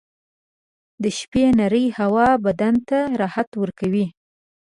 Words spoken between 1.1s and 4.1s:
شپې نرۍ هوا بدن ته راحت ورکوي.